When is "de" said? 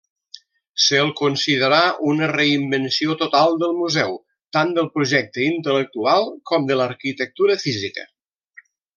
6.71-6.79